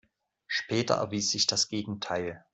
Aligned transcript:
Später 0.47 0.95
erwies 0.95 1.29
sich 1.29 1.45
das 1.45 1.67
Gegenteil. 1.69 2.43